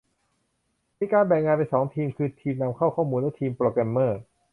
[0.99, 4.19] มีการแบ่งงานเป็น สอง ทีม คือ ทีมนำเข้าข้อมูล และ ทีมโปรแกรมเมอร์